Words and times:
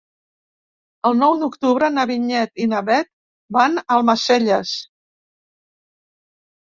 El 1.09 1.17
nou 1.17 1.33
d'octubre 1.41 1.89
na 1.97 2.05
Vinyet 2.11 2.61
i 2.65 2.65
na 2.71 2.79
Bet 2.87 3.09
van 3.57 3.77
a 3.81 3.83
Almacelles. 3.97 4.73